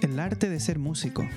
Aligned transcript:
El 0.00 0.18
arte 0.18 0.48
de 0.48 0.58
ser 0.60 0.78
músico. 0.78 1.28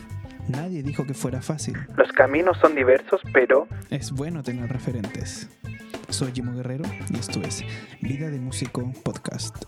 Nadie 0.48 0.84
dijo 0.84 1.06
que 1.06 1.14
fuera 1.14 1.42
fácil. 1.42 1.76
Los 1.98 2.12
caminos 2.14 2.58
son 2.62 2.76
diversos, 2.76 3.20
pero 3.34 3.68
Es 3.90 4.12
bueno 4.14 4.42
tener 4.42 4.72
referentes. 4.72 5.50
Soy 6.08 6.32
Jimo 6.32 6.54
Guerrero 6.56 6.86
y 7.10 7.18
esto 7.18 7.42
es 7.42 7.66
Vida 8.02 8.30
de 8.30 8.40
Músico 8.40 8.90
Podcast. 9.04 9.66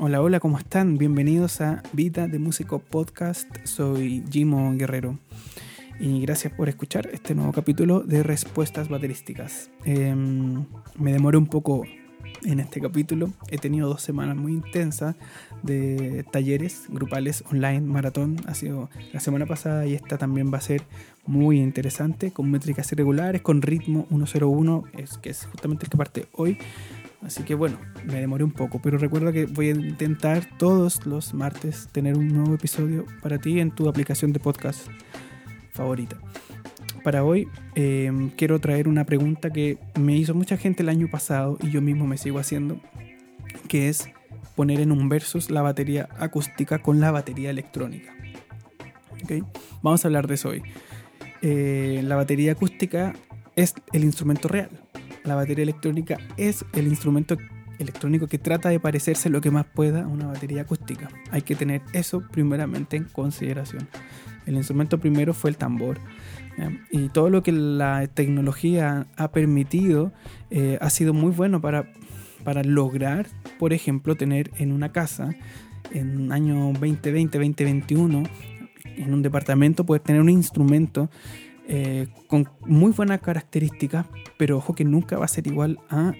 Hola, 0.00 0.22
hola, 0.22 0.40
¿cómo 0.40 0.58
están? 0.58 0.98
Bienvenidos 0.98 1.60
a 1.60 1.84
Vida 1.92 2.26
de 2.26 2.40
Músico 2.40 2.80
Podcast. 2.80 3.48
Soy 3.62 4.24
Jimo 4.28 4.72
Guerrero. 4.76 5.20
Y 6.00 6.20
gracias 6.22 6.52
por 6.52 6.68
escuchar 6.68 7.08
este 7.12 7.36
nuevo 7.36 7.52
capítulo 7.52 8.00
de 8.00 8.24
Respuestas 8.24 8.88
Baterísticas. 8.88 9.70
Em, 9.84 10.66
me 10.98 11.12
demoré 11.12 11.38
un 11.38 11.46
poco 11.46 11.84
en 12.44 12.60
este 12.60 12.80
capítulo. 12.80 13.32
He 13.48 13.58
tenido 13.58 13.88
dos 13.88 14.02
semanas 14.02 14.36
muy 14.36 14.52
intensas 14.52 15.16
de 15.62 16.24
talleres 16.30 16.84
grupales 16.88 17.44
online, 17.50 17.80
maratón. 17.80 18.36
Ha 18.46 18.54
sido 18.54 18.90
la 19.12 19.20
semana 19.20 19.46
pasada 19.46 19.86
y 19.86 19.94
esta 19.94 20.18
también 20.18 20.52
va 20.52 20.58
a 20.58 20.62
ser 20.62 20.82
muy 21.26 21.60
interesante, 21.60 22.32
con 22.32 22.50
métricas 22.50 22.90
irregulares, 22.92 23.42
con 23.42 23.62
ritmo 23.62 24.06
101, 24.10 24.84
es, 24.98 25.18
que 25.18 25.30
es 25.30 25.46
justamente 25.46 25.86
el 25.86 25.90
que 25.90 25.96
parte 25.96 26.26
hoy. 26.32 26.58
Así 27.22 27.42
que 27.42 27.54
bueno, 27.54 27.78
me 28.04 28.20
demoré 28.20 28.44
un 28.44 28.52
poco, 28.52 28.80
pero 28.82 28.98
recuerda 28.98 29.32
que 29.32 29.46
voy 29.46 29.68
a 29.68 29.70
intentar 29.70 30.46
todos 30.58 31.06
los 31.06 31.32
martes 31.32 31.88
tener 31.90 32.18
un 32.18 32.28
nuevo 32.28 32.54
episodio 32.54 33.06
para 33.22 33.38
ti 33.38 33.60
en 33.60 33.70
tu 33.70 33.88
aplicación 33.88 34.32
de 34.32 34.40
podcast 34.40 34.88
favorita. 35.72 36.18
Para 37.04 37.22
hoy 37.22 37.48
eh, 37.74 38.10
quiero 38.34 38.58
traer 38.60 38.88
una 38.88 39.04
pregunta 39.04 39.50
que 39.50 39.76
me 40.00 40.16
hizo 40.16 40.34
mucha 40.34 40.56
gente 40.56 40.82
el 40.82 40.88
año 40.88 41.06
pasado 41.10 41.58
y 41.62 41.70
yo 41.70 41.82
mismo 41.82 42.06
me 42.06 42.16
sigo 42.16 42.38
haciendo, 42.38 42.80
que 43.68 43.90
es 43.90 44.08
poner 44.56 44.80
en 44.80 44.90
un 44.90 45.10
versus 45.10 45.50
la 45.50 45.60
batería 45.60 46.08
acústica 46.18 46.78
con 46.78 47.00
la 47.00 47.10
batería 47.10 47.50
electrónica. 47.50 48.10
¿Ok? 49.22 49.44
Vamos 49.82 50.02
a 50.02 50.08
hablar 50.08 50.26
de 50.26 50.34
eso 50.34 50.48
hoy. 50.48 50.62
Eh, 51.42 52.00
la 52.04 52.16
batería 52.16 52.52
acústica 52.52 53.12
es 53.54 53.74
el 53.92 54.02
instrumento 54.02 54.48
real. 54.48 54.70
La 55.24 55.34
batería 55.34 55.64
electrónica 55.64 56.16
es 56.38 56.64
el 56.72 56.86
instrumento 56.86 57.36
electrónico 57.78 58.28
que 58.28 58.38
trata 58.38 58.70
de 58.70 58.80
parecerse 58.80 59.28
lo 59.28 59.42
que 59.42 59.50
más 59.50 59.66
pueda 59.66 60.04
a 60.04 60.06
una 60.06 60.26
batería 60.26 60.62
acústica. 60.62 61.10
Hay 61.30 61.42
que 61.42 61.54
tener 61.54 61.82
eso 61.92 62.22
primeramente 62.32 62.96
en 62.96 63.04
consideración. 63.04 63.88
El 64.46 64.56
instrumento 64.56 64.98
primero 64.98 65.34
fue 65.34 65.50
el 65.50 65.56
tambor. 65.56 65.98
¿Ya? 66.58 66.70
Y 66.90 67.08
todo 67.08 67.30
lo 67.30 67.42
que 67.42 67.52
la 67.52 68.06
tecnología 68.06 69.06
ha 69.16 69.30
permitido 69.30 70.12
eh, 70.50 70.78
ha 70.80 70.90
sido 70.90 71.12
muy 71.12 71.32
bueno 71.32 71.60
para, 71.60 71.92
para 72.44 72.62
lograr, 72.62 73.26
por 73.58 73.72
ejemplo, 73.72 74.16
tener 74.16 74.50
en 74.58 74.72
una 74.72 74.92
casa, 74.92 75.34
en 75.92 76.32
año 76.32 76.72
2020, 76.72 77.38
2021, 77.38 78.22
en 78.96 79.14
un 79.14 79.22
departamento, 79.22 79.84
poder 79.84 80.02
tener 80.02 80.20
un 80.20 80.30
instrumento 80.30 81.10
eh, 81.66 82.08
con 82.26 82.48
muy 82.60 82.92
buenas 82.92 83.20
características, 83.20 84.06
pero 84.36 84.58
ojo 84.58 84.74
que 84.74 84.84
nunca 84.84 85.18
va 85.18 85.24
a 85.24 85.28
ser 85.28 85.46
igual 85.46 85.78
a 85.88 86.12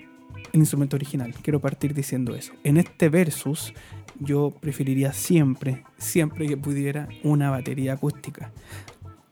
instrumento 0.52 0.96
original. 0.96 1.34
Quiero 1.42 1.60
partir 1.60 1.94
diciendo 1.94 2.34
eso. 2.34 2.52
En 2.62 2.76
este 2.76 3.08
versus, 3.08 3.74
yo 4.20 4.52
preferiría 4.60 5.12
siempre, 5.12 5.82
siempre 5.98 6.46
que 6.46 6.56
pudiera 6.56 7.08
una 7.22 7.50
batería 7.50 7.94
acústica. 7.94 8.52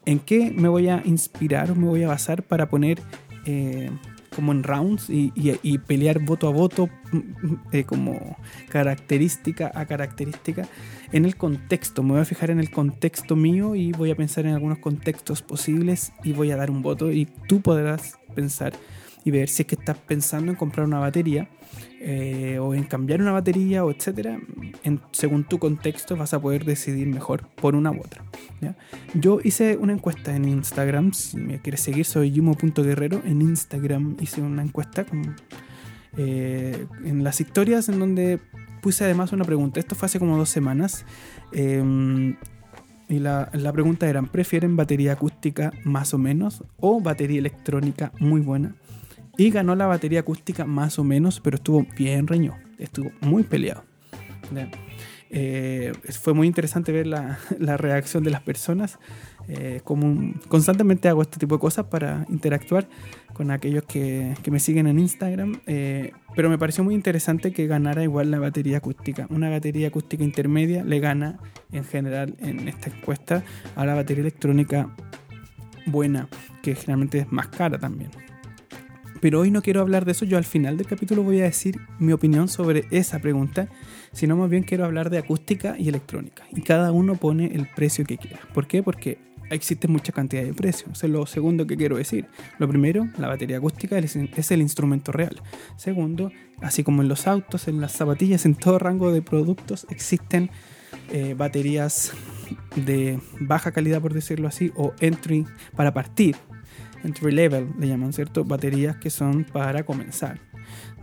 ¿En 0.05 0.19
qué 0.19 0.51
me 0.51 0.69
voy 0.69 0.89
a 0.89 1.03
inspirar 1.05 1.71
o 1.71 1.75
me 1.75 1.87
voy 1.87 2.03
a 2.03 2.09
basar 2.09 2.43
para 2.43 2.69
poner 2.69 3.01
eh, 3.47 3.91
como 4.35 4.53
en 4.53 4.63
rounds 4.63 5.09
y, 5.09 5.79
pelear 5.87 6.19
voto 6.21 6.49
a 6.49 6.51
voto, 6.51 6.89
eh, 7.73 7.85
como 7.85 8.37
característica 8.69 9.71
a 9.75 9.87
característica? 9.87 10.67
En 11.13 11.25
el 11.25 11.37
contexto, 11.37 12.03
me 12.03 12.13
voy 12.13 12.21
a 12.21 12.25
fijar 12.25 12.51
en 12.51 12.59
el 12.59 12.71
contexto 12.71 13.37
mío 13.37 13.75
y 13.75 13.93
voy 13.93 14.11
a 14.11 14.17
pensar 14.17 14.47
en 14.47 14.55
algunos 14.55 14.79
contextos 14.79 15.43
posibles 15.43 16.13
y 16.25 16.33
voy 16.33 16.51
a 16.51 16.57
dar 16.57 16.71
un 16.71 16.83
voto 16.83 17.13
y 17.13 17.27
tú 17.47 17.61
podrás 17.61 18.19
pensar 18.35 18.73
y 19.25 19.31
ver 19.31 19.49
si 19.49 19.63
es 19.63 19.69
que 19.69 19.75
estás 19.75 19.97
pensando 19.99 20.51
en 20.51 20.57
comprar 20.57 20.87
una 20.87 20.99
batería 20.99 21.49
eh, 22.01 22.59
o 22.61 22.75
en 22.75 22.85
cambiar 22.85 23.21
una 23.21 23.33
batería 23.33 23.85
o 23.85 23.91
etcétera. 23.91 24.39
En, 24.83 25.01
según 25.13 25.45
tu 25.45 25.59
contexto 25.59 26.17
vas 26.17 26.35
a 26.35 26.41
poder 26.41 26.65
decidir 26.65 27.07
mejor 27.07 27.47
por 27.49 27.75
una 27.75 27.91
u 27.93 28.01
otra. 28.01 28.25
Yo 29.15 29.39
hice 29.43 29.77
una 29.77 29.93
encuesta 29.93 30.35
en 30.35 30.45
Instagram, 30.47 31.13
si 31.13 31.37
me 31.37 31.61
quieres 31.61 31.81
seguir 31.81 32.05
soy 32.05 32.31
Yumo.guerrero, 32.33 33.23
en 33.25 33.43
Instagram 33.43 34.17
hice 34.21 34.41
una 34.41 34.63
encuesta 34.63 35.05
con, 35.05 35.37
eh, 36.17 36.87
en 37.05 37.25
las 37.25 37.41
historias 37.41 37.89
en 37.89 37.99
donde 37.99 38.39
puse 38.81 39.05
además 39.05 39.33
una 39.33 39.45
pregunta, 39.45 39.81
esto 39.81 39.95
fue 39.95 40.07
hace 40.07 40.19
como 40.19 40.37
dos 40.37 40.49
semanas, 40.49 41.05
eh, 41.53 42.35
y 43.09 43.19
la, 43.19 43.51
la 43.53 43.73
pregunta 43.73 44.09
era, 44.09 44.23
¿prefieren 44.23 44.77
batería 44.77 45.13
acústica 45.13 45.73
más 45.85 46.15
o 46.15 46.19
menos 46.19 46.65
o 46.79 47.01
batería 47.01 47.41
electrónica 47.41 48.13
muy 48.19 48.41
buena? 48.41 48.75
Ganó 49.51 49.75
la 49.75 49.87
batería 49.87 50.21
acústica 50.21 50.65
más 50.65 50.99
o 50.99 51.05
menos, 51.05 51.41
pero 51.41 51.57
estuvo 51.57 51.87
bien 51.97 52.27
reño, 52.27 52.57
estuvo 52.79 53.11
muy 53.21 53.43
peleado. 53.43 53.85
Eh, 55.35 55.93
fue 56.21 56.35
muy 56.35 56.47
interesante 56.47 56.93
ver 56.93 57.07
la, 57.07 57.39
reacción 57.77 58.23
de 58.23 58.31
las 58.31 58.43
personas. 58.43 58.99
eh, 59.49 59.81
como 59.83 60.35
constantemente 60.49 61.09
hago 61.09 61.23
este 61.23 61.39
tipo 61.39 61.57
de 61.57 61.61
cosas 61.61 61.87
para 61.87 62.27
interactuar 62.29 62.87
con 63.33 63.51
aquellos 63.51 63.83
que, 63.85 64.35
que 64.43 64.51
me 64.51 64.61
siguen 64.61 64.87
en 64.87 64.99
Instagram. 64.99 65.61
eh, 65.67 66.13
pero 66.37 66.49
me 66.51 66.59
pareció 66.59 66.85
muy 66.85 66.95
interesante 66.95 67.53
que 67.53 67.67
ganara 67.67 68.03
igual 68.03 68.31
la 68.31 68.39
batería 68.39 68.79
acústica. 68.79 69.27
Una 69.31 69.49
batería 69.49 69.89
acústica 69.89 70.23
intermedia 70.23 70.85
le 70.85 71.01
gana 71.01 71.39
en 71.73 71.85
general 71.85 72.37
en 72.39 72.69
esta 72.69 72.91
encuesta 72.91 73.43
a 73.75 73.87
la 73.87 73.95
batería 73.95 74.21
electrónica 74.23 74.95
buena, 75.87 76.29
que 76.63 76.75
generalmente 76.75 77.19
es 77.19 77.33
más 77.33 77.49
cara 77.49 77.79
también. 77.79 78.11
Pero 79.23 79.39
hoy 79.39 79.53
no 79.53 79.63
quiero 79.63 79.83
hablar 79.83 80.05
de 80.05 80.11
eso, 80.11 80.25
yo 80.25 80.37
al 80.37 80.43
final 80.43 80.77
del 80.77 80.89
capítulo 80.89 81.23
voy 81.23 81.41
a 81.41 81.45
decir 81.45 81.79
mi 82.01 82.13
opinión 82.13 82.49
sobre 82.49 82.87
esa 82.91 83.21
pregunta, 83.21 83.69
sino 84.13 84.37
más 84.37 84.51
bien 84.51 84.65
quiero 84.65 84.85
hablar 84.85 85.11
de 85.11 85.19
acústica 85.19 85.77
y 85.79 85.89
electrónica. 85.89 86.43
Y 86.51 86.63
cada 86.63 86.91
uno 86.91 87.15
pone 87.15 87.55
el 87.55 87.69
precio 87.69 88.05
que 88.05 88.19
quiera. 88.19 88.41
¿Por 88.53 88.67
qué? 88.67 88.83
Porque 88.83 89.19
existe 89.49 89.87
mucha 89.87 90.13
cantidad 90.13 90.43
de 90.43 90.53
precios. 90.53 91.05
Es 91.05 91.09
lo 91.09 91.25
segundo 91.27 91.69
que 91.69 91.77
quiero 91.77 91.99
decir. 91.99 92.27
Lo 92.59 92.69
primero, 92.69 93.07
la 93.17 93.29
batería 93.29 93.59
acústica 93.59 93.97
es 93.97 94.17
es 94.17 94.51
el 94.51 94.61
instrumento 94.61 95.13
real. 95.13 95.41
Segundo, 95.77 96.33
así 96.61 96.83
como 96.83 97.01
en 97.01 97.09
los 97.09 97.29
autos, 97.29 97.69
en 97.69 97.81
las 97.81 97.93
zapatillas, 97.93 98.45
en 98.45 98.57
todo 98.57 98.81
rango 98.81 99.13
de 99.13 99.23
productos, 99.23 99.87
existen 99.89 100.51
eh, 101.13 101.35
baterías 101.39 102.13
de 102.75 103.21
baja 103.39 103.71
calidad, 103.71 104.01
por 104.01 104.15
decirlo 104.15 104.49
así, 104.49 104.73
o 104.75 104.95
entry 104.99 105.47
para 105.77 105.95
partir. 105.95 106.35
Entry 107.05 107.33
level 107.33 107.69
le 107.79 107.89
llaman, 107.89 108.13
¿cierto? 108.13 108.45
Baterías 108.45 108.97
que 108.97 109.11
son 109.11 109.45
para 109.45 109.85
comenzar. 109.85 110.41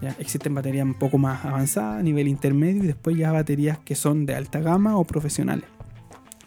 ¿ya? 0.01 0.15
Existen 0.19 0.53
baterías 0.53 0.85
un 0.85 0.93
poco 0.93 1.17
más 1.17 1.43
avanzadas, 1.45 2.03
nivel 2.03 2.27
intermedio, 2.27 2.83
y 2.83 2.87
después 2.87 3.17
ya 3.17 3.31
baterías 3.31 3.79
que 3.79 3.95
son 3.95 4.25
de 4.25 4.35
alta 4.35 4.59
gama 4.59 4.97
o 4.97 5.03
profesionales. 5.03 5.65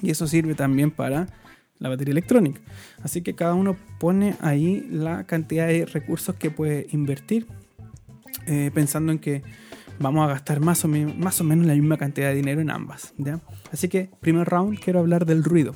Y 0.00 0.10
eso 0.10 0.26
sirve 0.26 0.54
también 0.54 0.90
para 0.90 1.26
la 1.78 1.88
batería 1.88 2.12
electrónica. 2.12 2.60
Así 3.02 3.22
que 3.22 3.34
cada 3.34 3.54
uno 3.54 3.76
pone 3.98 4.36
ahí 4.40 4.86
la 4.90 5.24
cantidad 5.24 5.66
de 5.66 5.84
recursos 5.84 6.36
que 6.36 6.50
puede 6.50 6.86
invertir, 6.92 7.46
eh, 8.46 8.70
pensando 8.72 9.12
en 9.12 9.18
que 9.18 9.42
vamos 9.98 10.24
a 10.24 10.28
gastar 10.28 10.60
más 10.60 10.84
o, 10.84 10.88
más 10.88 11.40
o 11.40 11.44
menos 11.44 11.66
la 11.66 11.74
misma 11.74 11.98
cantidad 11.98 12.28
de 12.28 12.34
dinero 12.34 12.60
en 12.60 12.70
ambas. 12.70 13.14
¿ya? 13.18 13.40
Así 13.72 13.88
que, 13.88 14.10
primer 14.20 14.48
round, 14.48 14.78
quiero 14.78 15.00
hablar 15.00 15.26
del 15.26 15.44
ruido. 15.44 15.74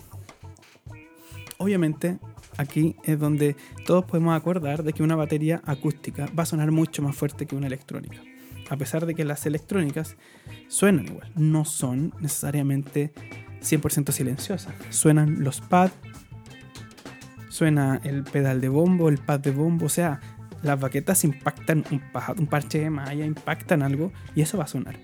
Obviamente, 1.59 2.19
aquí 2.59 2.97
es 3.05 3.19
donde 3.19 3.57
todos 3.87 4.05
podemos 4.05 4.37
acordar 4.37 4.83
de 4.83 4.93
que 4.93 5.03
una 5.03 5.17
batería 5.17 5.63
acústica 5.65 6.29
va 6.39 6.43
a 6.45 6.47
sonar 6.47 6.71
mucho 6.71 7.03
más 7.03 7.17
fuerte 7.17 7.47
que 7.47 7.57
una 7.57 7.67
electrónica. 7.67 8.19
A 8.69 8.77
pesar 8.77 9.07
de 9.07 9.15
que 9.15 9.25
las 9.25 9.47
electrónicas 9.47 10.17
suenan 10.69 11.07
igual, 11.07 11.31
no 11.37 11.65
son 11.65 12.13
necesariamente 12.21 13.13
100% 13.61 14.11
silenciosas. 14.13 14.75
Suenan 14.91 15.45
los 15.45 15.61
pads, 15.61 15.95
suena 17.49 18.01
el 18.05 18.25
pedal 18.25 18.61
de 18.61 18.69
bombo, 18.69 19.09
el 19.09 19.19
pad 19.19 19.41
de 19.41 19.51
bombo, 19.51 19.87
o 19.87 19.91
sea, 19.91 20.21
las 20.63 20.81
baquetas 20.81 21.25
impactan 21.25 21.85
un, 21.91 22.03
un 22.39 22.47
parche 22.47 22.81
de 22.81 22.91
malla, 22.91 23.25
impactan 23.25 23.83
algo 23.83 24.13
y 24.35 24.41
eso 24.41 24.59
va 24.59 24.65
a 24.65 24.69
sonar. 24.69 24.97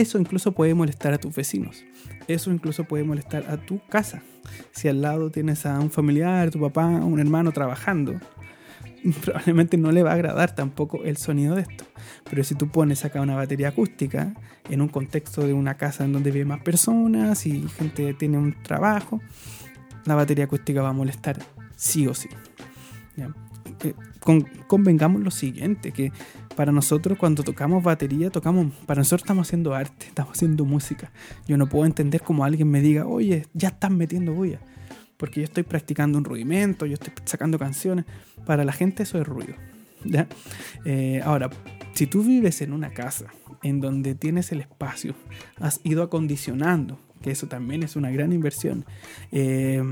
Eso 0.00 0.18
incluso 0.18 0.52
puede 0.52 0.74
molestar 0.74 1.12
a 1.12 1.18
tus 1.18 1.34
vecinos. 1.34 1.84
Eso 2.26 2.50
incluso 2.50 2.84
puede 2.84 3.04
molestar 3.04 3.44
a 3.50 3.58
tu 3.58 3.80
casa. 3.88 4.22
Si 4.72 4.88
al 4.88 5.02
lado 5.02 5.30
tienes 5.30 5.66
a 5.66 5.78
un 5.78 5.90
familiar, 5.90 6.50
tu 6.50 6.58
papá, 6.60 6.86
un 6.86 7.20
hermano 7.20 7.52
trabajando, 7.52 8.14
probablemente 9.24 9.76
no 9.76 9.92
le 9.92 10.02
va 10.02 10.12
a 10.12 10.14
agradar 10.14 10.54
tampoco 10.54 11.04
el 11.04 11.16
sonido 11.18 11.54
de 11.56 11.62
esto. 11.62 11.84
Pero 12.30 12.44
si 12.44 12.54
tú 12.54 12.68
pones 12.68 13.04
acá 13.04 13.20
una 13.20 13.34
batería 13.34 13.68
acústica 13.68 14.34
en 14.70 14.80
un 14.80 14.88
contexto 14.88 15.46
de 15.46 15.52
una 15.52 15.76
casa 15.76 16.04
en 16.04 16.12
donde 16.12 16.30
viven 16.30 16.48
más 16.48 16.62
personas 16.62 17.44
y 17.46 17.66
gente 17.68 18.14
tiene 18.14 18.38
un 18.38 18.54
trabajo, 18.62 19.20
la 20.06 20.14
batería 20.14 20.44
acústica 20.44 20.80
va 20.80 20.90
a 20.90 20.94
molestar 20.94 21.38
sí 21.76 22.06
o 22.06 22.14
sí. 22.14 22.28
Eh, 23.18 23.94
con- 24.20 24.42
convengamos 24.66 25.22
lo 25.22 25.30
siguiente, 25.30 25.92
que 25.92 26.12
para 26.60 26.72
nosotros 26.72 27.16
cuando 27.16 27.42
tocamos 27.42 27.82
batería, 27.82 28.28
tocamos, 28.28 28.74
para 28.84 29.00
nosotros 29.00 29.22
estamos 29.22 29.48
haciendo 29.48 29.72
arte, 29.72 30.04
estamos 30.08 30.36
haciendo 30.36 30.66
música. 30.66 31.10
Yo 31.48 31.56
no 31.56 31.70
puedo 31.70 31.86
entender 31.86 32.20
como 32.20 32.44
alguien 32.44 32.70
me 32.70 32.82
diga, 32.82 33.06
oye, 33.06 33.46
ya 33.54 33.68
estás 33.68 33.90
metiendo 33.90 34.34
bulla, 34.34 34.60
porque 35.16 35.40
yo 35.40 35.44
estoy 35.44 35.62
practicando 35.62 36.18
un 36.18 36.24
rudimento, 36.24 36.84
yo 36.84 36.92
estoy 36.92 37.14
sacando 37.24 37.58
canciones. 37.58 38.04
Para 38.44 38.66
la 38.66 38.72
gente 38.72 39.04
eso 39.04 39.18
es 39.18 39.26
ruido. 39.26 39.54
¿ya? 40.04 40.28
Eh, 40.84 41.22
ahora, 41.24 41.48
si 41.94 42.06
tú 42.06 42.22
vives 42.22 42.60
en 42.60 42.74
una 42.74 42.90
casa 42.90 43.28
en 43.62 43.80
donde 43.80 44.14
tienes 44.14 44.52
el 44.52 44.60
espacio, 44.60 45.14
has 45.56 45.80
ido 45.82 46.02
acondicionando, 46.02 47.00
que 47.22 47.30
eso 47.30 47.46
también 47.46 47.84
es 47.84 47.96
una 47.96 48.10
gran 48.10 48.34
inversión, 48.34 48.84
eh, 49.32 49.82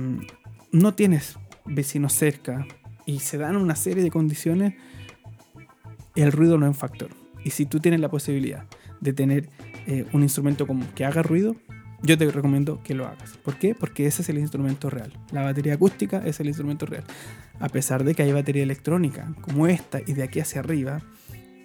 no 0.70 0.94
tienes 0.94 1.38
vecinos 1.64 2.12
cerca 2.12 2.66
y 3.06 3.20
se 3.20 3.38
dan 3.38 3.56
una 3.56 3.74
serie 3.74 4.02
de 4.02 4.10
condiciones, 4.10 4.74
el 6.22 6.32
ruido 6.32 6.58
no 6.58 6.66
es 6.66 6.70
un 6.70 6.74
factor. 6.74 7.10
Y 7.44 7.50
si 7.50 7.66
tú 7.66 7.80
tienes 7.80 8.00
la 8.00 8.10
posibilidad 8.10 8.64
de 9.00 9.12
tener 9.12 9.48
eh, 9.86 10.06
un 10.12 10.22
instrumento 10.22 10.66
como 10.66 10.84
que 10.94 11.04
haga 11.04 11.22
ruido, 11.22 11.56
yo 12.02 12.16
te 12.16 12.30
recomiendo 12.30 12.80
que 12.82 12.94
lo 12.94 13.06
hagas. 13.06 13.36
¿Por 13.38 13.56
qué? 13.56 13.74
Porque 13.74 14.06
ese 14.06 14.22
es 14.22 14.28
el 14.28 14.38
instrumento 14.38 14.90
real. 14.90 15.12
La 15.32 15.42
batería 15.42 15.74
acústica 15.74 16.22
es 16.24 16.38
el 16.40 16.46
instrumento 16.46 16.86
real. 16.86 17.04
A 17.58 17.68
pesar 17.68 18.04
de 18.04 18.14
que 18.14 18.22
hay 18.22 18.32
batería 18.32 18.62
electrónica 18.62 19.34
como 19.40 19.66
esta 19.66 20.00
y 20.06 20.12
de 20.12 20.22
aquí 20.22 20.40
hacia 20.40 20.60
arriba, 20.60 21.00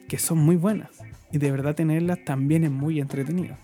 que 0.07 0.17
son 0.17 0.39
muy 0.39 0.55
buenas. 0.55 0.89
Y 1.31 1.37
de 1.37 1.51
verdad 1.51 1.75
tenerlas 1.75 2.23
también 2.25 2.63
es 2.63 2.71
muy 2.71 2.99
entretenido. 2.99 3.57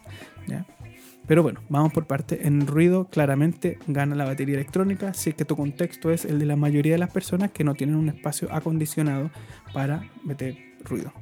Pero 1.27 1.43
bueno, 1.43 1.61
vamos 1.69 1.93
por 1.93 2.07
parte. 2.07 2.47
En 2.47 2.65
ruido 2.65 3.07
claramente 3.07 3.77
gana 3.85 4.15
la 4.15 4.25
batería 4.25 4.55
electrónica 4.55 5.13
si 5.13 5.29
es 5.29 5.35
que 5.35 5.45
tu 5.45 5.55
contexto 5.55 6.11
es 6.11 6.25
el 6.25 6.39
de 6.39 6.47
la 6.47 6.55
mayoría 6.55 6.93
de 6.93 6.97
las 6.97 7.11
personas 7.11 7.51
que 7.51 7.63
no 7.63 7.75
tienen 7.75 7.95
un 7.97 8.09
espacio 8.09 8.51
acondicionado 8.51 9.29
para 9.71 10.09
meter 10.23 10.68
ruido. 10.83 11.13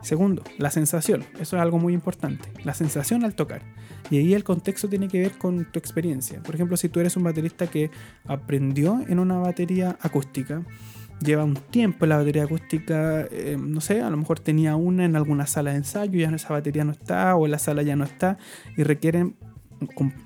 Segundo, 0.00 0.42
la 0.58 0.70
sensación. 0.70 1.24
Eso 1.40 1.56
es 1.56 1.62
algo 1.62 1.78
muy 1.78 1.94
importante. 1.94 2.50
La 2.62 2.74
sensación 2.74 3.24
al 3.24 3.34
tocar. 3.34 3.62
Y 4.10 4.18
ahí 4.18 4.34
el 4.34 4.44
contexto 4.44 4.86
tiene 4.88 5.08
que 5.08 5.18
ver 5.18 5.38
con 5.38 5.64
tu 5.72 5.78
experiencia. 5.78 6.42
Por 6.42 6.54
ejemplo, 6.54 6.76
si 6.76 6.90
tú 6.90 7.00
eres 7.00 7.16
un 7.16 7.22
baterista 7.22 7.66
que 7.68 7.90
aprendió 8.26 9.02
en 9.08 9.18
una 9.18 9.38
batería 9.38 9.96
acústica, 10.02 10.62
lleva 11.20 11.44
un 11.44 11.54
tiempo 11.54 12.04
en 12.04 12.10
la 12.10 12.18
batería 12.18 12.44
acústica, 12.44 13.26
eh, 13.30 13.56
no 13.58 13.80
sé, 13.80 14.02
a 14.02 14.10
lo 14.10 14.18
mejor 14.18 14.40
tenía 14.40 14.76
una 14.76 15.06
en 15.06 15.16
alguna 15.16 15.46
sala 15.46 15.70
de 15.70 15.78
ensayo, 15.78 16.18
ya 16.18 16.28
esa 16.28 16.52
batería 16.52 16.84
no 16.84 16.92
está, 16.92 17.34
o 17.36 17.46
la 17.46 17.58
sala 17.58 17.82
ya 17.82 17.96
no 17.96 18.04
está, 18.04 18.36
y 18.76 18.82
requieren 18.82 19.36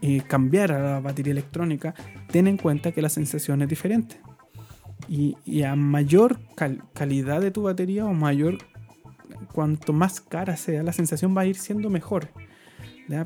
eh, 0.02 0.22
cambiar 0.26 0.72
a 0.72 0.80
la 0.80 1.00
batería 1.00 1.32
electrónica, 1.32 1.94
ten 2.30 2.48
en 2.48 2.56
cuenta 2.56 2.90
que 2.92 3.02
la 3.02 3.08
sensación 3.08 3.62
es 3.62 3.68
diferente. 3.68 4.20
Y, 5.08 5.62
a 5.62 5.74
mayor 5.74 6.38
calidad 6.92 7.40
de 7.40 7.50
tu 7.50 7.62
batería 7.62 8.04
o 8.04 8.12
mayor, 8.12 8.58
cuanto 9.52 9.92
más 9.92 10.20
cara 10.20 10.56
sea, 10.56 10.82
la 10.82 10.92
sensación 10.92 11.36
va 11.36 11.42
a 11.42 11.46
ir 11.46 11.56
siendo 11.56 11.88
mejor. 11.90 12.28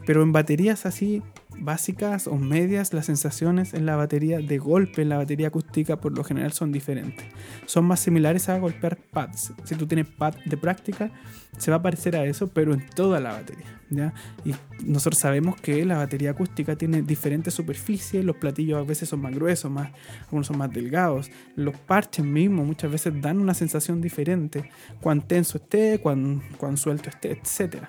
Pero 0.07 0.23
en 0.23 0.33
baterías 0.33 0.87
así 0.87 1.23
básicas 1.59 2.27
o 2.27 2.37
medias, 2.37 2.93
las 2.93 3.07
sensaciones 3.07 3.75
en 3.75 3.87
la 3.87 3.97
batería 3.97 4.39
de 4.39 4.59
golpe, 4.59 5.03
en 5.03 5.09
la 5.09 5.17
batería 5.17 5.49
acústica, 5.49 6.01
por 6.01 6.17
lo 6.17 6.25
general 6.25 6.53
son 6.53 6.73
diferentes. 6.73 7.25
Son 7.67 7.85
más 7.85 8.01
similares 8.01 8.49
a 8.49 8.59
golpear 8.59 8.97
pads. 8.97 9.53
Si 9.65 9.75
tú 9.75 9.87
tienes 9.87 10.07
pad 10.07 10.35
de 10.45 10.57
práctica, 10.57 11.11
se 11.59 11.71
va 11.71 11.79
a 11.79 11.83
parecer 11.83 12.17
a 12.17 12.25
eso, 12.25 12.49
pero 12.49 12.73
en 12.73 12.89
toda 12.91 13.21
la 13.21 13.33
batería. 13.33 13.67
¿ya? 13.91 14.15
Y 14.45 14.55
nosotros 14.85 15.19
sabemos 15.21 15.61
que 15.61 15.85
la 15.85 15.99
batería 15.99 16.31
acústica 16.31 16.77
tiene 16.77 17.03
diferentes 17.03 17.55
superficies, 17.55 18.25
los 18.25 18.37
platillos 18.37 18.79
a 18.79 18.83
veces 18.83 19.09
son 19.09 19.21
más 19.21 19.35
gruesos, 19.35 19.71
más, 19.71 19.91
algunos 20.23 20.47
son 20.47 20.59
más 20.59 20.71
delgados. 20.73 21.31
Los 21.57 21.77
parches 21.77 22.25
mismos 22.25 22.67
muchas 22.67 22.91
veces 22.91 23.21
dan 23.21 23.39
una 23.39 23.55
sensación 23.55 24.01
diferente, 24.01 24.71
cuán 25.01 25.23
tenso 25.23 25.59
esté, 25.59 25.99
cuán, 26.01 26.43
cuán 26.57 26.77
suelto 26.77 27.11
esté, 27.11 27.33
etc. 27.33 27.85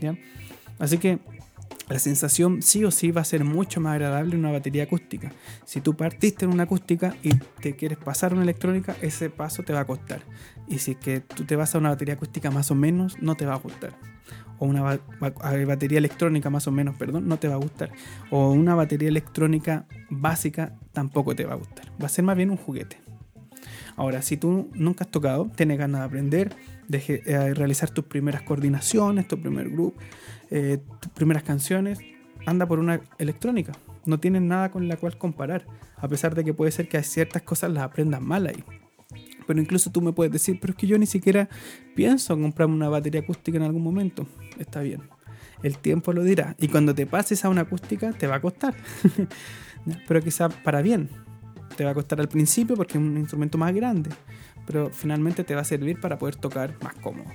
¿ya? 0.00 0.16
Así 0.78 0.98
que 0.98 1.18
la 1.90 1.98
sensación 1.98 2.62
sí 2.62 2.84
o 2.84 2.90
sí 2.90 3.10
va 3.10 3.20
a 3.20 3.24
ser 3.24 3.44
mucho 3.44 3.80
más 3.80 3.94
agradable 3.94 4.34
en 4.34 4.40
una 4.40 4.52
batería 4.52 4.84
acústica. 4.84 5.32
Si 5.64 5.80
tú 5.80 5.96
partiste 5.96 6.44
en 6.44 6.52
una 6.52 6.62
acústica 6.62 7.16
y 7.22 7.34
te 7.60 7.74
quieres 7.74 7.98
pasar 7.98 8.32
una 8.32 8.42
electrónica, 8.42 8.96
ese 9.02 9.28
paso 9.28 9.64
te 9.64 9.72
va 9.72 9.80
a 9.80 9.84
costar. 9.84 10.22
Y 10.68 10.78
si 10.78 10.92
es 10.92 10.96
que 10.98 11.20
tú 11.20 11.44
te 11.44 11.56
vas 11.56 11.74
a 11.74 11.78
una 11.78 11.88
batería 11.88 12.14
acústica 12.14 12.50
más 12.52 12.70
o 12.70 12.76
menos, 12.76 13.20
no 13.20 13.34
te 13.34 13.44
va 13.44 13.54
a 13.54 13.58
gustar. 13.58 13.98
O 14.58 14.66
una 14.66 15.00
batería 15.66 15.98
electrónica 15.98 16.48
más 16.48 16.68
o 16.68 16.70
menos, 16.70 16.94
perdón, 16.94 17.26
no 17.26 17.38
te 17.38 17.48
va 17.48 17.54
a 17.54 17.58
gustar. 17.58 17.90
O 18.30 18.52
una 18.52 18.76
batería 18.76 19.08
electrónica 19.08 19.86
básica 20.10 20.76
tampoco 20.92 21.34
te 21.34 21.44
va 21.44 21.54
a 21.54 21.56
gustar. 21.56 21.90
Va 22.00 22.06
a 22.06 22.10
ser 22.10 22.24
más 22.24 22.36
bien 22.36 22.50
un 22.50 22.56
juguete. 22.56 22.98
Ahora, 23.96 24.22
si 24.22 24.36
tú 24.36 24.70
nunca 24.74 25.04
has 25.04 25.10
tocado, 25.10 25.50
tienes 25.56 25.76
ganas 25.76 26.02
de 26.02 26.06
aprender, 26.06 26.56
de 26.90 27.22
eh, 27.24 27.54
realizar 27.54 27.90
tus 27.90 28.04
primeras 28.04 28.42
coordinaciones, 28.42 29.28
tu 29.28 29.40
primer 29.40 29.70
grupo, 29.70 29.96
eh, 30.50 30.78
tus 31.00 31.12
primeras 31.12 31.44
canciones, 31.44 32.00
anda 32.46 32.66
por 32.66 32.80
una 32.80 33.00
electrónica. 33.18 33.72
No 34.06 34.18
tienes 34.18 34.42
nada 34.42 34.72
con 34.72 34.88
la 34.88 34.96
cual 34.96 35.16
comparar, 35.16 35.66
a 35.96 36.08
pesar 36.08 36.34
de 36.34 36.42
que 36.42 36.52
puede 36.52 36.72
ser 36.72 36.88
que 36.88 36.96
hay 36.96 37.04
ciertas 37.04 37.42
cosas 37.42 37.70
las 37.70 37.84
aprendas 37.84 38.20
mal 38.20 38.48
ahí. 38.48 38.64
Pero 39.46 39.60
incluso 39.60 39.92
tú 39.92 40.02
me 40.02 40.12
puedes 40.12 40.32
decir, 40.32 40.58
pero 40.60 40.72
es 40.72 40.76
que 40.76 40.88
yo 40.88 40.98
ni 40.98 41.06
siquiera 41.06 41.48
pienso 41.94 42.34
en 42.34 42.42
comprarme 42.42 42.74
una 42.74 42.88
batería 42.88 43.20
acústica 43.20 43.56
en 43.56 43.64
algún 43.64 43.82
momento. 43.82 44.26
Está 44.58 44.80
bien. 44.80 45.02
El 45.62 45.78
tiempo 45.78 46.12
lo 46.12 46.24
dirá. 46.24 46.56
Y 46.58 46.68
cuando 46.68 46.94
te 46.94 47.06
pases 47.06 47.44
a 47.44 47.48
una 47.48 47.62
acústica, 47.62 48.12
te 48.12 48.26
va 48.26 48.36
a 48.36 48.40
costar. 48.40 48.74
pero 50.08 50.20
quizá 50.22 50.48
para 50.48 50.82
bien. 50.82 51.08
Te 51.76 51.84
va 51.84 51.90
a 51.90 51.94
costar 51.94 52.20
al 52.20 52.28
principio 52.28 52.76
porque 52.76 52.98
es 52.98 53.04
un 53.04 53.16
instrumento 53.16 53.58
más 53.58 53.72
grande. 53.72 54.10
Pero 54.66 54.90
finalmente 54.90 55.44
te 55.44 55.54
va 55.54 55.62
a 55.62 55.64
servir 55.64 56.00
para 56.00 56.18
poder 56.18 56.36
tocar 56.36 56.74
más 56.82 56.94
cómodo. 56.94 57.30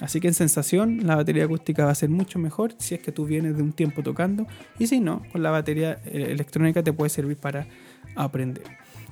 Así 0.00 0.20
que 0.20 0.28
en 0.28 0.34
sensación 0.34 1.06
la 1.06 1.16
batería 1.16 1.44
acústica 1.44 1.84
va 1.84 1.90
a 1.90 1.94
ser 1.94 2.08
mucho 2.08 2.38
mejor 2.38 2.74
si 2.78 2.94
es 2.94 3.00
que 3.00 3.10
tú 3.10 3.26
vienes 3.26 3.56
de 3.56 3.62
un 3.62 3.72
tiempo 3.72 4.02
tocando 4.02 4.46
y 4.78 4.86
si 4.86 5.00
no, 5.00 5.22
con 5.32 5.42
la 5.42 5.50
batería 5.50 6.00
eh, 6.04 6.28
electrónica 6.30 6.82
te 6.82 6.92
puede 6.92 7.10
servir 7.10 7.36
para 7.36 7.66
aprender. 8.14 8.64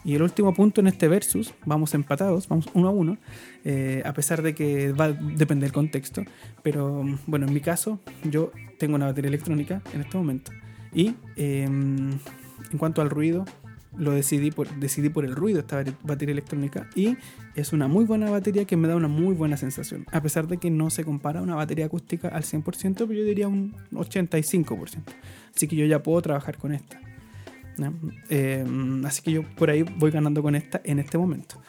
Y 0.04 0.14
el 0.14 0.22
último 0.22 0.54
punto 0.54 0.80
en 0.80 0.86
este 0.86 1.08
versus, 1.08 1.52
vamos 1.64 1.92
empatados, 1.94 2.46
vamos 2.46 2.68
uno 2.74 2.88
a 2.88 2.90
uno, 2.92 3.18
eh, 3.64 4.02
a 4.04 4.12
pesar 4.12 4.40
de 4.40 4.54
que 4.54 4.92
va 4.92 5.06
a 5.06 5.12
depender 5.12 5.66
del 5.66 5.72
contexto, 5.72 6.22
pero 6.62 7.04
bueno, 7.26 7.46
en 7.46 7.52
mi 7.52 7.60
caso 7.60 7.98
yo 8.22 8.52
tengo 8.78 8.94
una 8.94 9.06
batería 9.06 9.28
electrónica 9.30 9.82
en 9.92 10.02
este 10.02 10.16
momento 10.16 10.52
y 10.92 11.16
em, 11.34 12.12
en 12.70 12.78
cuanto 12.78 13.02
al 13.02 13.10
ruido, 13.10 13.44
lo 13.96 14.12
decidí 14.12 14.50
por, 14.50 14.68
decidí 14.76 15.08
por 15.08 15.24
el 15.24 15.34
ruido 15.34 15.60
esta 15.60 15.84
batería 16.02 16.32
electrónica 16.32 16.88
y 16.94 17.16
es 17.54 17.72
una 17.72 17.88
muy 17.88 18.04
buena 18.04 18.30
batería 18.30 18.64
que 18.64 18.76
me 18.76 18.88
da 18.88 18.96
una 18.96 19.08
muy 19.08 19.34
buena 19.34 19.56
sensación, 19.56 20.06
a 20.12 20.20
pesar 20.22 20.46
de 20.48 20.58
que 20.58 20.70
no 20.70 20.90
se 20.90 21.04
compara 21.04 21.40
una 21.40 21.54
batería 21.54 21.86
acústica 21.86 22.28
al 22.28 22.42
100%, 22.42 22.94
pero 22.94 23.12
yo 23.12 23.24
diría 23.24 23.48
un 23.48 23.74
85%. 23.92 25.02
Así 25.54 25.68
que 25.68 25.76
yo 25.76 25.86
ya 25.86 26.02
puedo 26.02 26.20
trabajar 26.22 26.58
con 26.58 26.72
esta. 26.72 27.00
Em, 28.28 29.04
así 29.04 29.22
que 29.22 29.32
yo 29.32 29.42
por 29.56 29.70
ahí 29.70 29.82
voy 29.82 30.10
ganando 30.10 30.42
con 30.42 30.54
esta 30.54 30.80
en 30.84 30.98
este 30.98 31.18
momento. 31.18 31.60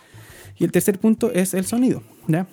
Y 0.58 0.64
el 0.64 0.72
tercer 0.72 1.00
punto 1.00 1.32
es 1.32 1.54
el 1.54 1.66
sonido. 1.66 2.02
¿ya? 2.28 2.48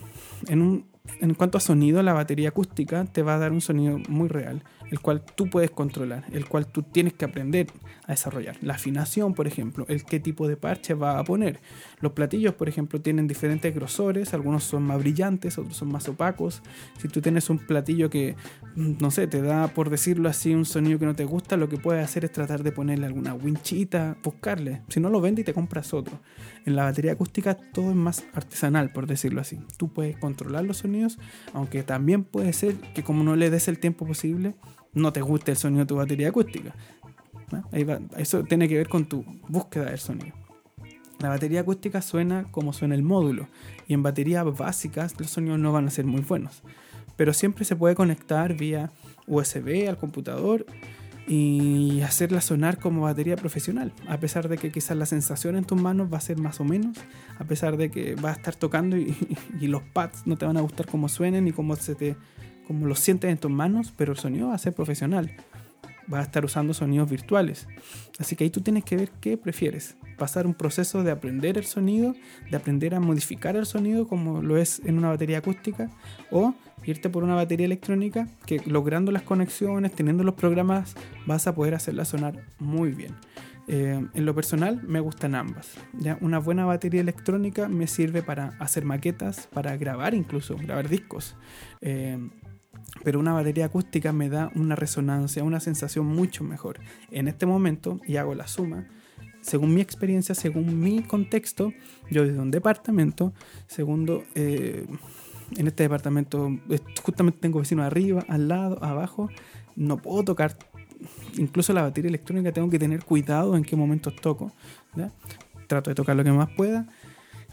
En, 0.48 0.60
un, 0.60 0.86
en 1.20 1.34
cuanto 1.34 1.58
a 1.58 1.60
sonido, 1.60 2.02
la 2.02 2.12
batería 2.12 2.50
acústica 2.50 3.04
te 3.04 3.22
va 3.22 3.36
a 3.36 3.38
dar 3.38 3.52
un 3.52 3.60
sonido 3.60 3.98
muy 4.08 4.28
real 4.28 4.62
el 4.90 5.00
cual 5.00 5.22
tú 5.22 5.50
puedes 5.50 5.70
controlar, 5.70 6.24
el 6.32 6.46
cual 6.46 6.66
tú 6.66 6.82
tienes 6.82 7.14
que 7.14 7.24
aprender 7.24 7.66
a 8.06 8.12
desarrollar. 8.12 8.56
La 8.61 8.75
afinación, 8.75 9.34
por 9.34 9.46
ejemplo, 9.46 9.87
el 9.88 10.04
qué 10.04 10.20
tipo 10.20 10.49
de 10.49 10.56
parche 10.56 10.94
va 10.94 11.18
a 11.18 11.25
poner. 11.25 11.61
Los 12.00 12.12
platillos, 12.12 12.54
por 12.54 12.68
ejemplo, 12.68 13.00
tienen 13.00 13.26
diferentes 13.26 13.75
grosores, 13.75 14.34
algunos 14.34 14.64
son 14.64 14.82
más 14.82 14.99
brillantes, 14.99 15.58
otros 15.58 15.76
son 15.76 15.90
más 15.90 16.08
opacos. 16.08 16.62
Si 16.99 17.08
tú 17.08 17.20
tienes 17.20 17.49
un 17.50 17.58
platillo 17.58 18.11
que, 18.11 18.37
mm, 18.76 18.94
no 19.00 19.11
sé, 19.11 19.26
te 19.26 19.40
da, 19.42 19.68
por 19.68 19.90
decirlo 19.90 20.28
así, 20.28 20.54
un 20.54 20.64
sonido 20.64 20.99
que 20.99 21.06
no 21.06 21.14
te 21.14 21.25
gusta, 21.25 21.56
lo 21.56 21.68
que 21.68 21.78
puedes 21.78 22.04
hacer 22.04 22.25
es 22.25 22.32
tratar 22.32 22.62
de 22.62 22.73
ponerle 22.73 23.06
alguna 23.06 23.34
winchita, 23.34 24.16
buscarle. 24.23 24.82
Si 24.88 25.00
no 25.00 25.08
lo 25.11 25.20
vende 25.20 25.42
y 25.42 25.44
te 25.44 25.54
compras 25.54 25.94
otro. 25.94 26.20
En 26.66 26.76
la 26.76 26.84
batería 26.84 27.12
acústica 27.12 27.54
todo 27.54 27.90
es 27.90 27.96
más 27.96 28.25
artesanal, 28.34 28.90
por 28.90 29.06
decirlo 29.06 29.40
así. 29.40 29.61
Tú 29.76 29.92
puedes 29.92 30.16
controlar 30.16 30.64
los 30.64 30.78
sonidos, 30.78 31.18
aunque 31.52 31.82
también 31.82 32.25
puede 32.25 32.52
ser 32.52 32.75
que 32.94 33.02
como 33.02 33.25
no 33.25 33.37
le 33.37 33.50
des 33.50 33.68
el 33.68 33.78
tiempo 33.78 34.06
posible, 34.06 34.54
no 34.94 35.12
te 35.12 35.20
guste 35.20 35.50
el 35.50 35.56
sonido 35.56 35.80
de 35.80 35.87
tu 35.87 35.96
batería 35.96 36.28
acústica. 36.28 36.75
Eso 38.16 38.44
tiene 38.44 38.68
que 38.68 38.76
ver 38.76 38.88
con 38.88 39.06
tu 39.06 39.24
búsqueda 39.48 39.86
del 39.86 39.98
sonido. 39.98 40.34
La 41.20 41.28
batería 41.28 41.60
acústica 41.60 42.02
suena 42.02 42.44
como 42.50 42.72
suena 42.72 42.94
el 42.94 43.02
módulo 43.02 43.48
y 43.88 43.94
en 43.94 44.02
baterías 44.02 44.44
básicas 44.56 45.18
los 45.18 45.30
sonidos 45.30 45.58
no 45.58 45.72
van 45.72 45.86
a 45.86 45.90
ser 45.90 46.04
muy 46.04 46.20
buenos. 46.20 46.62
Pero 47.16 47.32
siempre 47.32 47.64
se 47.64 47.76
puede 47.76 47.94
conectar 47.94 48.54
vía 48.54 48.90
USB 49.26 49.88
al 49.88 49.96
computador 49.96 50.66
y 51.26 52.02
hacerla 52.02 52.40
sonar 52.40 52.78
como 52.78 53.02
batería 53.02 53.36
profesional, 53.36 53.92
a 54.08 54.18
pesar 54.18 54.48
de 54.48 54.58
que 54.58 54.70
quizás 54.70 54.96
la 54.96 55.06
sensación 55.06 55.56
en 55.56 55.64
tus 55.64 55.80
manos 55.80 56.12
va 56.12 56.18
a 56.18 56.20
ser 56.20 56.36
más 56.36 56.60
o 56.60 56.64
menos, 56.64 56.98
a 57.38 57.44
pesar 57.44 57.76
de 57.76 57.90
que 57.90 58.14
vas 58.14 58.36
a 58.36 58.38
estar 58.38 58.56
tocando 58.56 58.96
y, 58.98 59.16
los 59.66 59.82
pads 59.82 60.26
no 60.26 60.36
te 60.36 60.44
van 60.44 60.56
a 60.56 60.60
gustar 60.60 60.86
como 60.86 61.08
suenen 61.08 61.48
y 61.48 61.52
cómo 61.52 61.76
se 61.76 61.94
te 61.94 62.16
como 62.66 62.86
lo 62.86 62.94
sientes 62.94 63.30
en 63.30 63.38
tus 63.38 63.50
manos, 63.50 63.92
pero 63.96 64.12
el 64.12 64.18
sonido 64.18 64.48
va 64.48 64.54
a 64.54 64.58
ser 64.58 64.72
profesional. 64.72 65.30
Vas 66.06 66.20
a 66.20 66.25
estar 66.25 66.44
usando 66.44 66.75
sonidos 66.75 67.08
virtuales. 67.08 67.66
Así 68.18 68.37
que 68.37 68.44
ahí 68.44 68.50
tú 68.50 68.61
tienes 68.61 68.84
que 68.84 68.96
ver 68.96 69.11
qué 69.20 69.37
prefieres. 69.37 69.96
Pasar 70.16 70.46
un 70.46 70.54
proceso 70.54 71.02
de 71.02 71.11
aprender 71.11 71.58
el 71.58 71.64
sonido, 71.64 72.14
de 72.50 72.56
aprender 72.56 72.94
a 72.94 73.00
modificar 73.00 73.56
el 73.56 73.66
sonido 73.66 74.06
como 74.06 74.42
lo 74.42 74.56
es 74.56 74.80
en 74.84 74.99
una 74.99 75.08
batería 75.08 75.38
acústica, 75.38 75.90
o 76.30 76.54
irte 76.84 77.08
por 77.08 77.25
una 77.25 77.34
batería 77.34 77.66
electrónica 77.66 78.28
que 78.46 78.61
logrando 78.66 79.11
las 79.11 79.23
conexiones, 79.23 79.92
teniendo 79.92 80.23
los 80.23 80.34
programas, 80.34 80.94
vas 81.26 81.46
a 81.46 81.54
poder 81.54 81.75
hacerla 81.75 82.04
sonar 82.04 82.44
muy 82.58 82.90
bien. 82.90 83.14
Eh, 83.66 84.06
en 84.12 84.26
lo 84.26 84.34
personal 84.34 84.82
me 84.82 85.00
gustan 85.00 85.34
ambas. 85.34 85.73
¿ya? 85.99 86.18
Una 86.20 86.38
buena 86.38 86.66
batería 86.66 87.00
electrónica 87.00 87.68
me 87.68 87.87
sirve 87.87 88.23
para 88.23 88.49
hacer 88.58 88.84
maquetas, 88.84 89.49
para 89.52 89.76
grabar 89.76 90.14
incluso, 90.14 90.56
grabar 90.56 90.88
discos. 90.88 91.34
Eh, 91.80 92.18
pero 93.02 93.20
una 93.20 93.32
batería 93.32 93.66
acústica 93.66 94.12
me 94.12 94.28
da 94.28 94.50
una 94.54 94.76
resonancia, 94.76 95.44
una 95.44 95.60
sensación 95.60 96.06
mucho 96.06 96.44
mejor. 96.44 96.80
En 97.10 97.28
este 97.28 97.46
momento, 97.46 98.00
y 98.06 98.16
hago 98.16 98.34
la 98.34 98.46
suma, 98.46 98.86
según 99.40 99.74
mi 99.74 99.80
experiencia, 99.80 100.34
según 100.34 100.80
mi 100.80 101.02
contexto, 101.02 101.72
yo 102.10 102.24
desde 102.24 102.40
un 102.40 102.50
departamento, 102.50 103.32
segundo, 103.66 104.24
eh, 104.34 104.86
en 105.56 105.66
este 105.66 105.82
departamento 105.82 106.50
justamente 107.02 107.40
tengo 107.40 107.58
vecinos 107.58 107.84
arriba, 107.84 108.24
al 108.28 108.48
lado, 108.48 108.82
abajo, 108.82 109.28
no 109.76 109.98
puedo 109.98 110.24
tocar 110.24 110.56
incluso 111.36 111.72
la 111.72 111.82
batería 111.82 112.08
electrónica 112.08 112.52
tengo 112.52 112.70
que 112.70 112.78
tener 112.78 113.04
cuidado 113.04 113.56
en 113.56 113.64
qué 113.64 113.76
momentos 113.76 114.14
toco. 114.16 114.52
Trato 115.66 115.90
de 115.90 115.94
tocar 115.94 116.16
lo 116.16 116.24
que 116.24 116.32
más 116.32 116.50
pueda. 116.50 116.86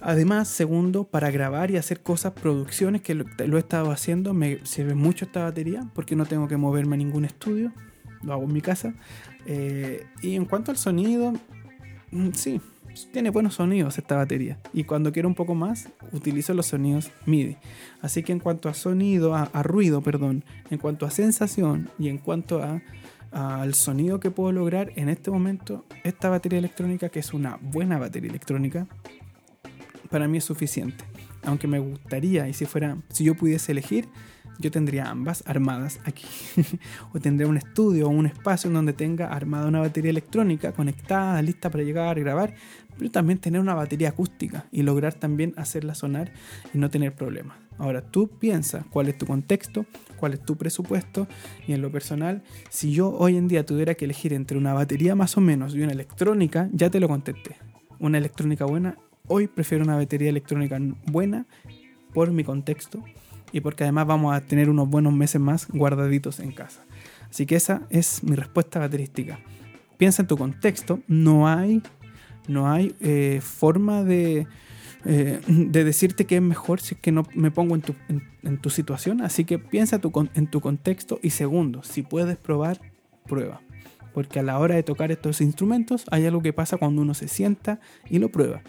Además, 0.02 0.48
segundo, 0.48 1.04
para 1.04 1.30
grabar 1.30 1.72
y 1.72 1.78
hacer 1.78 2.02
cosas, 2.02 2.34
producciones, 2.34 3.02
que 3.02 3.14
lo, 3.14 3.26
he 3.58 3.60
estado 3.60 3.92
haciendo, 3.92 4.34
me 4.34 4.66
sirve 4.66 4.96
mucho 4.96 5.26
esta 5.26 5.44
batería 5.44 5.88
porque 5.94 6.16
no 6.16 6.26
tengo 6.26 6.48
que 6.48 6.58
moverme 6.58 6.96
a 6.96 6.98
ningún 6.98 7.24
estudio, 7.24 7.72
lo 8.24 8.34
hago 8.34 8.44
en 8.44 8.54
mi 8.54 8.62
casa. 8.62 8.94
Eh, 9.46 10.06
y 10.22 10.36
en 10.36 10.46
cuanto 10.46 10.72
al 10.72 10.78
sonido, 10.78 11.34
mm, 12.12 12.30
sí, 12.34 12.60
tiene 13.14 13.30
buenos 13.30 13.56
sonidos 13.56 13.98
esta 13.98 14.16
batería. 14.16 14.58
Y 14.74 14.86
cuando 14.86 15.12
quiero 15.12 15.30
un 15.30 15.36
poco 15.36 15.54
más, 15.54 15.90
utilizo 16.12 16.54
los 16.54 16.66
sonidos 16.66 17.12
MIDI. 17.26 17.58
Así 18.02 18.24
que 18.24 18.32
en 18.32 18.40
cuanto 18.40 18.70
a 18.70 18.74
sonido, 18.74 19.36
a 19.36 19.64
ruido, 19.64 20.02
perdón, 20.02 20.44
en 20.72 20.80
cuanto 20.80 21.06
a 21.06 21.12
sensación 21.12 21.90
y 22.00 22.10
en 22.10 22.18
cuanto 22.18 22.62
a 22.62 22.82
al 23.32 23.74
sonido 23.74 24.20
que 24.20 24.30
puedo 24.30 24.52
lograr 24.52 24.92
en 24.96 25.10
este 25.10 25.32
momento, 25.32 25.86
esta 26.04 26.30
batería 26.30 26.60
electrónica, 26.60 27.10
que 27.10 27.20
es 27.20 27.34
una 27.34 27.58
buena 27.62 27.98
batería 27.98 28.30
electrónica, 28.30 28.88
para 30.12 30.28
mí 30.28 30.38
es 30.38 30.44
suficiente. 30.44 31.04
Aunque 31.44 31.68
me 31.68 31.80
gustaría, 31.80 32.48
y 32.48 32.54
si 32.54 32.66
fuera, 32.66 32.98
si 33.10 33.24
yo 33.24 33.34
pudiese 33.36 33.72
elegir, 33.72 34.08
yo 34.60 34.70
tendría 34.70 35.10
ambas 35.10 35.44
armadas 35.48 36.00
aquí. 36.06 36.26
o 37.14 37.20
tendría 37.20 37.48
un 37.48 37.58
estudio 37.58 38.08
o 38.08 38.10
un 38.10 38.28
espacio 38.28 38.68
en 38.68 38.76
donde 38.76 38.94
tenga 38.94 39.34
armada 39.34 39.68
una 39.68 39.80
batería 39.80 40.12
electrónica 40.12 40.72
conectada, 40.72 41.42
lista 41.42 41.72
para 41.72 41.84
llegar 41.84 42.20
grabar, 42.20 42.54
pero 42.98 43.10
también 43.10 43.40
tener 43.40 43.60
una 43.60 43.74
batería 43.74 44.10
acústica 44.10 44.66
y 44.72 44.84
lograr 44.84 45.14
también 45.14 45.54
hacerla 45.58 45.96
sonar 45.96 46.32
y 46.74 46.78
no 46.78 46.90
tener 46.90 47.16
problemas. 47.16 47.58
Ahora 47.78 48.02
tú 48.02 48.28
piensas 48.28 48.86
cuál 48.92 49.08
es 49.08 49.18
tu 49.18 49.26
contexto, 49.26 49.86
cuál 50.18 50.34
es 50.34 50.46
tu 50.46 50.56
presupuesto 50.56 51.28
y 51.68 51.74
en 51.74 51.82
lo 51.82 51.92
personal, 51.92 52.44
si 52.70 52.92
yo 52.92 53.10
hoy 53.10 53.38
en 53.38 53.48
día 53.48 53.66
tuviera 53.66 53.96
que 53.96 54.06
elegir 54.06 54.34
entre 54.34 54.58
una 54.58 54.74
batería 54.74 55.16
más 55.16 55.36
o 55.38 55.42
menos 55.42 55.74
y 55.74 55.82
una 55.82 55.94
electrónica, 55.94 56.70
ya 56.74 56.92
te 56.92 57.00
lo 57.00 57.08
contesté. 57.08 57.58
Una 57.98 58.20
electrónica 58.20 58.66
buena, 58.66 58.98
hoy 59.32 59.48
prefiero 59.48 59.86
una 59.86 59.96
batería 59.96 60.30
electrónica 60.30 60.78
buena 61.06 61.46
por 62.14 62.32
mi 62.32 62.44
contexto 62.44 63.02
y 63.54 63.62
porque 63.62 63.86
además 63.86 64.06
vamos 64.06 64.36
a 64.36 64.42
tener 64.42 64.70
unos 64.70 64.90
buenos 64.90 65.14
meses 65.14 65.40
más 65.40 65.68
guardaditos 65.70 66.42
en 66.42 66.52
casa. 66.52 66.84
Así 67.30 67.46
que 67.46 67.56
esa 67.56 67.84
es 67.90 68.24
mi 68.24 68.36
respuesta 68.36 68.80
baterística. 68.80 69.40
Piensa 69.98 70.24
en 70.24 70.28
tu 70.28 70.38
contexto, 70.38 71.00
no 71.08 71.48
hay, 71.48 71.82
no 72.50 72.70
hay 72.70 72.94
eh, 73.00 73.40
forma 73.42 74.04
de, 74.04 74.48
eh, 75.06 75.40
de 75.48 75.84
decirte 75.86 76.26
que 76.26 76.36
es 76.36 76.42
mejor 76.42 76.82
si 76.82 76.96
es 76.96 77.02
que 77.02 77.14
no 77.14 77.26
me 77.34 77.52
pongo 77.52 77.76
en 77.76 77.82
tu, 77.82 77.96
en, 78.44 78.58
tu 78.58 78.70
situación. 78.70 79.22
Así 79.22 79.46
que 79.46 79.60
piensa 79.60 80.00
tu, 80.00 80.12
en 80.34 80.48
tu 80.48 80.60
contexto 80.60 81.20
y 81.24 81.30
segundo, 81.30 81.84
si 81.84 82.02
puedes 82.02 82.36
probar, 82.36 82.82
prueba. 83.28 83.62
Porque 84.14 84.40
a 84.40 84.44
la 84.44 84.60
hora 84.60 84.76
de 84.76 84.84
tocar 84.84 85.10
estos 85.10 85.40
instrumentos 85.40 86.04
hay 86.12 86.26
algo 86.26 86.42
que 86.42 86.52
pasa 86.52 86.76
cuando 86.76 87.02
uno 87.02 87.14
se 87.14 87.30
sienta 87.30 87.80
y 88.10 88.20
lo 88.20 88.30
prueba. 88.30 88.62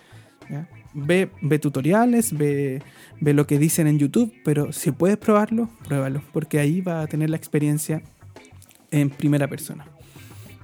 Ve, 0.95 1.31
ve, 1.41 1.59
tutoriales, 1.59 2.37
ve, 2.37 2.83
ve, 3.21 3.33
lo 3.33 3.47
que 3.47 3.59
dicen 3.59 3.87
en 3.87 3.99
YouTube, 3.99 4.33
pero 4.45 4.73
si 4.73 4.91
puedes 4.91 5.17
probarlo, 5.17 5.71
pruébalo, 5.89 6.23
porque 6.33 6.59
ahí 6.59 6.81
va 6.83 7.01
a 7.01 7.07
tener 7.07 7.31
la 7.31 7.37
experiencia 7.37 8.03
en 8.91 9.09
primera 9.09 9.49
persona. 9.49 9.87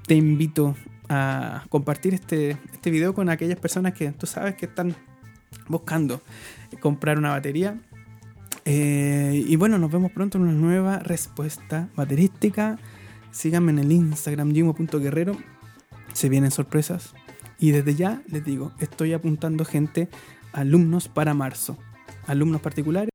Te 0.07 0.14
invito 0.14 0.76
a 1.09 1.64
compartir 1.71 2.14
este, 2.14 2.59
este 2.73 2.90
video 2.90 3.14
con 3.14 3.30
aquellas 3.30 3.59
personas 3.59 3.95
que 3.95 4.12
tú 4.12 4.26
sabes 4.26 4.54
que 4.54 4.66
están 4.66 4.95
buscando 5.68 6.21
comprar 6.80 7.18
una 7.18 7.30
batería. 7.30 7.78
Eh, 8.64 9.45
y 9.47 9.57
bueno, 9.57 9.78
nos 9.78 9.90
vemos 9.90 10.12
pronto 10.12 10.38
en 10.38 10.45
una 10.45 10.52
nueva 10.52 10.99
respuesta 10.99 11.88
baterística. 11.97 12.78
Síganme 13.30 13.73
en 13.73 13.78
el 13.78 13.92
Instagram, 13.92 14.52
jimo.guerrero. 14.52 15.37
Se 16.12 16.28
vienen 16.28 16.50
sorpresas. 16.50 17.14
Y 17.59 17.73
desde 17.73 17.95
ya 17.95 18.23
les 18.29 18.45
digo, 18.45 18.73
estoy 18.79 19.12
apuntando 19.12 19.65
gente, 19.65 20.09
alumnos 20.53 21.09
para 21.09 21.35
marzo. 21.35 21.77
Alumnos 22.27 22.61
particulares. 22.61 23.07